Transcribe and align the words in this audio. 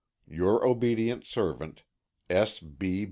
Your 0.27 0.65
obedient 0.65 1.27
servant, 1.27 1.83
S. 2.27 2.57
B. 2.59 2.99